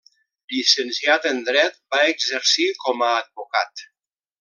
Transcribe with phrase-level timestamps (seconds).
[0.53, 3.89] Llicenciat en dret, va exercir com a advocat.